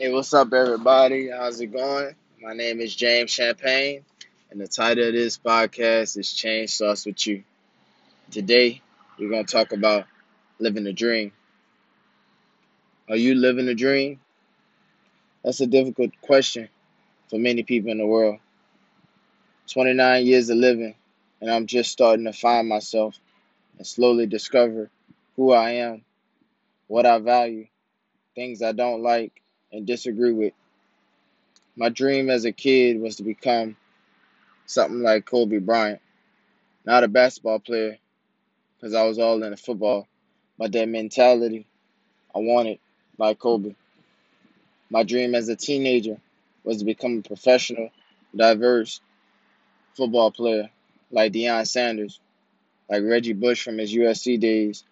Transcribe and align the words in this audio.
Hey, 0.00 0.12
what's 0.12 0.32
up, 0.32 0.52
everybody? 0.52 1.28
How's 1.28 1.60
it 1.60 1.72
going? 1.72 2.14
My 2.40 2.52
name 2.52 2.80
is 2.80 2.94
James 2.94 3.32
Champagne, 3.32 4.04
and 4.48 4.60
the 4.60 4.68
title 4.68 5.08
of 5.08 5.12
this 5.12 5.36
podcast 5.38 6.16
is 6.16 6.32
Change 6.32 6.70
Starts 6.70 7.04
With 7.04 7.26
You. 7.26 7.42
Today, 8.30 8.80
we're 9.18 9.28
going 9.28 9.44
to 9.44 9.52
talk 9.52 9.72
about 9.72 10.04
living 10.60 10.86
a 10.86 10.92
dream. 10.92 11.32
Are 13.08 13.16
you 13.16 13.34
living 13.34 13.66
a 13.66 13.74
dream? 13.74 14.20
That's 15.42 15.62
a 15.62 15.66
difficult 15.66 16.12
question 16.20 16.68
for 17.28 17.40
many 17.40 17.64
people 17.64 17.90
in 17.90 17.98
the 17.98 18.06
world. 18.06 18.38
29 19.66 20.24
years 20.24 20.48
of 20.48 20.58
living, 20.58 20.94
and 21.40 21.50
I'm 21.50 21.66
just 21.66 21.90
starting 21.90 22.26
to 22.26 22.32
find 22.32 22.68
myself 22.68 23.16
and 23.78 23.84
slowly 23.84 24.26
discover 24.26 24.90
who 25.34 25.50
I 25.50 25.70
am, 25.70 26.04
what 26.86 27.04
I 27.04 27.18
value, 27.18 27.66
things 28.36 28.62
I 28.62 28.70
don't 28.70 29.02
like 29.02 29.32
and 29.72 29.86
disagree 29.86 30.32
with. 30.32 30.52
My 31.76 31.88
dream 31.88 32.30
as 32.30 32.44
a 32.44 32.52
kid 32.52 33.00
was 33.00 33.16
to 33.16 33.22
become 33.22 33.76
something 34.66 35.00
like 35.02 35.26
Kobe 35.26 35.58
Bryant, 35.58 36.00
not 36.84 37.04
a 37.04 37.08
basketball 37.08 37.60
player 37.60 37.98
because 38.76 38.94
I 38.94 39.04
was 39.04 39.18
all 39.18 39.42
into 39.42 39.56
football, 39.56 40.06
but 40.58 40.72
that 40.72 40.88
mentality 40.88 41.66
I 42.34 42.38
wanted 42.38 42.78
like 43.18 43.38
Kobe. 43.38 43.74
My 44.90 45.02
dream 45.02 45.34
as 45.34 45.48
a 45.48 45.56
teenager 45.56 46.18
was 46.64 46.78
to 46.78 46.84
become 46.84 47.18
a 47.18 47.22
professional, 47.22 47.90
diverse 48.34 49.00
football 49.94 50.30
player 50.30 50.70
like 51.10 51.32
Deion 51.32 51.66
Sanders, 51.66 52.20
like 52.88 53.02
Reggie 53.02 53.32
Bush 53.32 53.62
from 53.62 53.78
his 53.78 53.94
USC 53.94 54.38
days, 54.40 54.84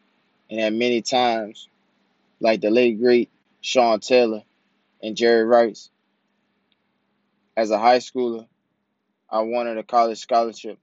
and 0.50 0.60
at 0.60 0.72
many 0.72 1.02
times 1.02 1.68
like 2.40 2.60
the 2.60 2.70
late 2.70 3.00
great 3.00 3.30
Sean 3.60 4.00
Taylor 4.00 4.42
and 5.02 5.16
Jerry 5.16 5.44
Rice. 5.44 5.90
As 7.56 7.70
a 7.70 7.78
high 7.78 7.98
schooler, 7.98 8.46
I 9.30 9.40
wanted 9.40 9.78
a 9.78 9.82
college 9.82 10.18
scholarship 10.18 10.78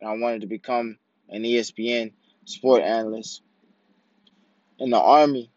and 0.00 0.08
I 0.08 0.16
wanted 0.16 0.42
to 0.42 0.46
become 0.46 0.98
an 1.28 1.42
ESPN 1.42 2.12
sport 2.44 2.82
analyst. 2.82 3.42
In 4.78 4.90
the 4.90 5.00
Army, 5.00 5.50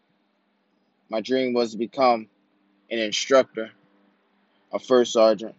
my 1.08 1.20
dream 1.20 1.54
was 1.54 1.72
to 1.72 1.78
become 1.78 2.28
an 2.90 2.98
instructor, 2.98 3.70
a 4.72 4.78
first 4.78 5.12
sergeant, 5.12 5.54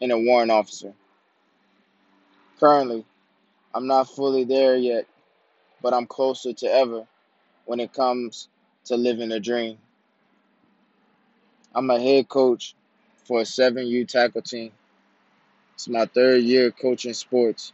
and 0.00 0.12
a 0.12 0.18
warrant 0.18 0.50
officer. 0.50 0.92
Currently, 2.58 3.04
I'm 3.74 3.86
not 3.86 4.08
fully 4.08 4.44
there 4.44 4.76
yet, 4.76 5.06
but 5.82 5.94
I'm 5.94 6.06
closer 6.06 6.52
to 6.52 6.66
ever 6.66 7.06
when 7.66 7.80
it 7.80 7.92
comes 7.92 8.48
to 8.86 8.96
living 8.96 9.30
a 9.32 9.40
dream. 9.40 9.78
I'm 11.74 11.90
a 11.90 12.00
head 12.00 12.28
coach 12.28 12.74
for 13.24 13.40
a 13.40 13.44
7U 13.44 14.08
tackle 14.08 14.42
team. 14.42 14.72
It's 15.74 15.88
my 15.88 16.06
third 16.06 16.42
year 16.42 16.70
coaching 16.70 17.14
sports. 17.14 17.72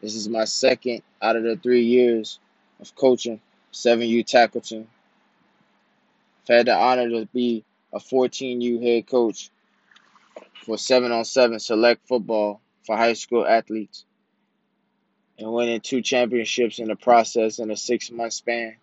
This 0.00 0.14
is 0.14 0.28
my 0.28 0.44
second 0.44 1.02
out 1.20 1.36
of 1.36 1.42
the 1.42 1.56
three 1.56 1.84
years 1.84 2.38
of 2.80 2.94
coaching 2.94 3.40
7U 3.72 4.26
tackle 4.26 4.60
team. 4.60 4.88
I've 6.42 6.56
had 6.56 6.66
the 6.66 6.74
honor 6.76 7.08
to 7.10 7.28
be 7.32 7.64
a 7.92 7.98
14U 7.98 8.82
head 8.82 9.06
coach 9.06 9.50
for 10.64 10.78
7 10.78 11.10
on 11.12 11.24
7 11.24 11.58
select 11.58 12.06
football 12.06 12.60
for 12.86 12.96
high 12.96 13.14
school 13.14 13.46
athletes 13.46 14.04
and 15.38 15.52
winning 15.52 15.80
two 15.80 16.02
championships 16.02 16.78
in 16.78 16.88
the 16.88 16.96
process 16.96 17.58
in 17.58 17.70
a 17.70 17.76
six 17.76 18.10
month 18.10 18.32
span, 18.32 18.76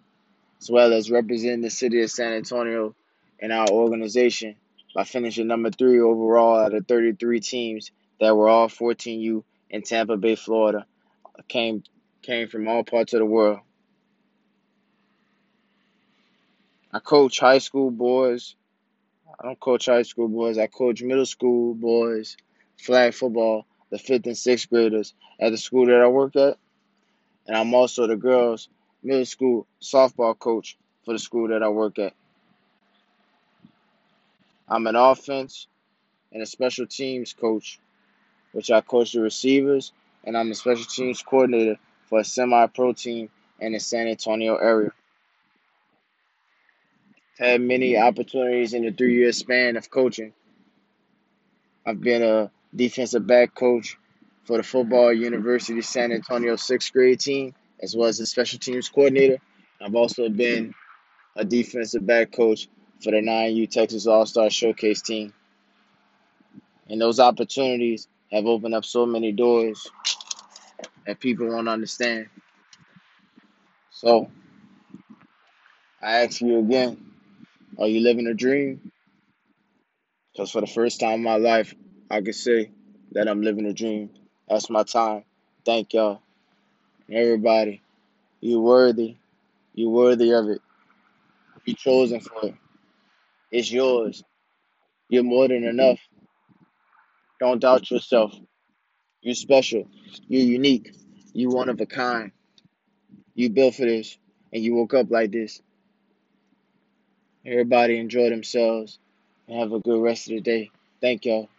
as 0.59 0.69
well 0.69 0.93
as 0.93 1.11
representing 1.11 1.61
the 1.61 1.69
city 1.69 2.01
of 2.01 2.11
San 2.11 2.33
Antonio 2.33 2.95
and 3.41 3.51
our 3.51 3.69
organization 3.69 4.55
by 4.93 5.03
finishing 5.03 5.47
number 5.47 5.71
three 5.71 5.99
overall 5.99 6.59
out 6.59 6.73
of 6.73 6.87
33 6.87 7.39
teams 7.39 7.91
that 8.19 8.35
were 8.35 8.49
all 8.49 8.67
14U 8.67 9.43
in 9.69 9.81
Tampa 9.81 10.17
Bay, 10.17 10.35
Florida, 10.35 10.85
came 11.47 11.83
came 12.21 12.47
from 12.49 12.67
all 12.67 12.83
parts 12.83 13.13
of 13.13 13.19
the 13.19 13.25
world. 13.25 13.59
I 16.91 16.99
coach 16.99 17.39
high 17.39 17.59
school 17.59 17.91
boys. 17.91 18.55
I 19.39 19.45
don't 19.45 19.59
coach 19.59 19.85
high 19.85 20.01
school 20.01 20.27
boys. 20.27 20.57
I 20.57 20.67
coach 20.67 21.01
middle 21.01 21.25
school 21.25 21.75
boys, 21.75 22.35
flag 22.77 23.13
football, 23.13 23.65
the 23.89 23.99
fifth 23.99 24.25
and 24.25 24.37
sixth 24.37 24.69
graders 24.69 25.13
at 25.39 25.51
the 25.51 25.57
school 25.57 25.85
that 25.85 26.01
I 26.01 26.07
work 26.07 26.35
at. 26.35 26.57
And 27.47 27.55
I'm 27.55 27.73
also 27.73 28.07
the 28.07 28.15
girls' 28.15 28.69
middle 29.03 29.25
school 29.25 29.67
softball 29.81 30.37
coach 30.37 30.77
for 31.05 31.13
the 31.13 31.19
school 31.19 31.47
that 31.49 31.63
I 31.63 31.69
work 31.69 31.99
at. 31.99 32.13
I'm 34.69 34.85
an 34.85 34.95
offense 34.95 35.67
and 36.31 36.43
a 36.43 36.45
special 36.45 36.85
teams 36.85 37.33
coach, 37.33 37.79
which 38.51 38.69
I 38.69 38.81
coach 38.81 39.13
the 39.13 39.21
receivers, 39.21 39.91
and 40.23 40.37
I'm 40.37 40.51
a 40.51 40.55
special 40.55 40.85
teams 40.85 41.23
coordinator 41.23 41.77
for 42.05 42.19
a 42.19 42.23
semi 42.23 42.67
pro 42.67 42.93
team 42.93 43.29
in 43.59 43.73
the 43.73 43.79
San 43.79 44.07
Antonio 44.07 44.57
area. 44.57 44.91
Had 47.39 47.61
many 47.61 47.97
opportunities 47.97 48.73
in 48.73 48.83
the 48.83 48.91
three 48.91 49.15
year 49.15 49.31
span 49.31 49.75
of 49.75 49.89
coaching. 49.89 50.33
I've 51.85 52.01
been 52.01 52.21
a 52.21 52.51
defensive 52.75 53.25
back 53.25 53.55
coach 53.55 53.97
for 54.43 54.57
the 54.57 54.63
Football 54.63 55.13
University 55.13 55.81
San 55.81 56.11
Antonio 56.11 56.55
sixth 56.57 56.93
grade 56.93 57.19
team, 57.19 57.55
as 57.81 57.95
well 57.95 58.07
as 58.07 58.19
a 58.19 58.25
special 58.25 58.59
teams 58.59 58.89
coordinator. 58.89 59.39
I've 59.81 59.95
also 59.95 60.29
been 60.29 60.75
a 61.35 61.45
defensive 61.45 62.05
back 62.05 62.31
coach 62.31 62.67
for 63.01 63.11
the 63.11 63.17
9U 63.17 63.69
Texas 63.69 64.07
All 64.07 64.25
Star 64.25 64.49
Showcase 64.49 65.01
team. 65.01 65.33
And 66.89 66.99
those 66.99 67.19
opportunities 67.19 68.07
have 68.31 68.45
opened 68.45 68.75
up 68.75 68.85
so 68.85 69.05
many 69.05 69.31
doors 69.31 69.87
that 71.05 71.19
people 71.19 71.47
won't 71.47 71.69
understand. 71.69 72.27
So, 73.91 74.29
I 76.01 76.23
ask 76.23 76.41
you 76.41 76.59
again 76.59 77.09
are 77.77 77.87
you 77.87 78.01
living 78.01 78.27
a 78.27 78.33
dream? 78.33 78.91
Because 80.33 80.51
for 80.51 80.61
the 80.61 80.67
first 80.67 80.99
time 80.99 81.15
in 81.15 81.23
my 81.23 81.37
life, 81.37 81.73
I 82.09 82.21
can 82.21 82.33
say 82.33 82.71
that 83.11 83.27
I'm 83.27 83.41
living 83.41 83.65
a 83.65 83.73
dream. 83.73 84.09
That's 84.49 84.69
my 84.69 84.83
time. 84.83 85.23
Thank 85.65 85.93
y'all. 85.93 86.21
Everybody, 87.11 87.81
you're 88.41 88.61
worthy. 88.61 89.15
You're 89.73 89.89
worthy 89.89 90.31
of 90.33 90.49
it. 90.49 90.61
You're 91.65 91.75
chosen 91.75 92.19
for 92.19 92.47
it. 92.47 92.55
It's 93.51 93.71
yours. 93.71 94.23
You're 95.09 95.23
more 95.23 95.47
than 95.47 95.63
enough. 95.63 95.99
Don't 97.39 97.59
doubt 97.59 97.89
yourself. 97.89 98.33
You're 99.21 99.35
special. 99.35 99.87
You're 100.27 100.43
unique. 100.43 100.91
You're 101.33 101.51
one 101.51 101.69
of 101.69 101.81
a 101.81 101.85
kind. 101.85 102.31
You 103.35 103.49
built 103.49 103.75
for 103.75 103.85
this, 103.85 104.17
and 104.53 104.63
you 104.63 104.75
woke 104.75 104.93
up 104.93 105.09
like 105.11 105.31
this. 105.31 105.61
Everybody 107.45 107.97
enjoy 107.97 108.29
themselves 108.29 108.99
and 109.47 109.59
have 109.59 109.71
a 109.71 109.79
good 109.79 110.01
rest 110.01 110.29
of 110.29 110.35
the 110.35 110.41
day. 110.41 110.71
Thank 111.01 111.25
y'all. 111.25 111.49